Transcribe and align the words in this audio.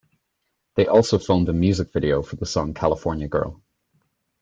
They 0.77 0.87
also 0.87 1.19
filmed 1.19 1.47
a 1.49 1.53
music 1.53 1.93
video 1.93 2.23
for 2.23 2.35
the 2.35 2.47
song 2.47 2.73
"California 2.73 3.27
Girl". 3.27 3.61